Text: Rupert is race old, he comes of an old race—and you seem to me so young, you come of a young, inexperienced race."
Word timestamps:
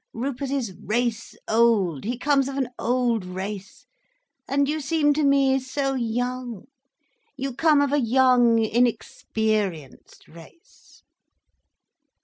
Rupert 0.15 0.49
is 0.49 0.73
race 0.83 1.35
old, 1.47 2.05
he 2.05 2.17
comes 2.17 2.47
of 2.49 2.57
an 2.57 2.69
old 2.79 3.23
race—and 3.23 4.67
you 4.67 4.79
seem 4.81 5.13
to 5.13 5.23
me 5.23 5.59
so 5.59 5.93
young, 5.93 6.65
you 7.37 7.53
come 7.53 7.81
of 7.81 7.93
a 7.93 7.99
young, 8.01 8.57
inexperienced 8.57 10.27
race." 10.27 11.03